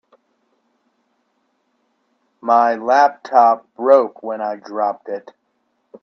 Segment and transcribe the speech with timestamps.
[2.41, 5.31] My laptop broke when I dropped it.